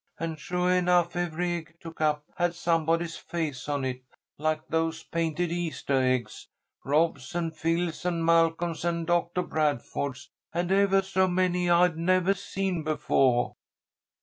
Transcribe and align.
And 0.17 0.39
suah 0.39 0.69
enough, 0.79 1.15
every 1.15 1.57
egg 1.57 1.75
I 1.75 1.77
took 1.79 2.01
up 2.01 2.23
had 2.35 2.55
somebody's 2.55 3.17
face 3.17 3.69
on 3.69 3.85
it, 3.85 4.01
like 4.39 4.67
those 4.67 5.03
painted 5.03 5.51
Eastah 5.51 5.93
eggs; 6.01 6.47
Rob's, 6.83 7.35
and 7.35 7.55
Phil's, 7.55 8.03
and 8.03 8.25
Malcolm's, 8.25 8.83
and 8.83 9.05
Doctah 9.05 9.43
Bradford's, 9.43 10.31
and 10.53 10.71
evah 10.71 11.03
so 11.03 11.27
many 11.27 11.69
I'd 11.69 11.97
nevah 11.99 12.33
seen 12.33 12.83
befoah." 12.83 13.53